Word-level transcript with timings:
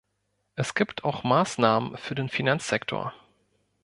Es 0.55 0.73
gibt 0.73 1.03
auch 1.03 1.23
Maßnahmen 1.23 1.95
für 1.95 2.15
den 2.15 2.27
Finanzsektor. 2.27 3.13